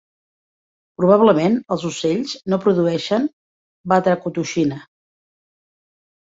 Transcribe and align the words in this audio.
Probablement, 1.01 1.57
els 1.75 1.85
ocells 1.89 2.33
no 2.53 2.59
produeixen 2.63 3.29
batracotoxina. 3.95 4.81